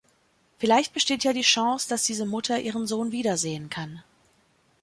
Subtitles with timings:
[0.57, 4.01] Vielleicht besteht ja die Chance, dass diese Mutter ihren Sohn wiedersehen kann.